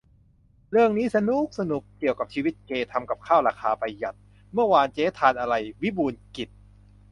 [0.71, 4.15] -เรื่องนี้สนุ๊กสนุก เกี่ยวกับชีวิตเกย์ ทำกับข้าวราคาประหยัด
[4.53, 6.49] "เมื่อวานเจ๊ทานอะไร?" วิบูลย์กิจ